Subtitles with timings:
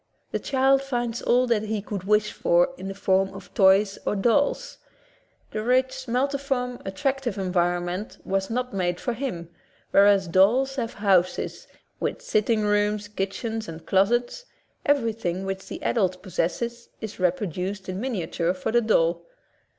[0.31, 4.15] The child finds all that he could wish for in the form of toys or
[4.15, 4.79] dolls.
[5.51, 9.49] The rich, multiform, attractive environment was not made for him,
[9.91, 11.67] whereas dolls have houses,
[11.99, 14.45] with sitting rooms, kitchens, and closets—
[14.87, 19.21] every thing which the adult possesses is reproduced in miniature for the doll.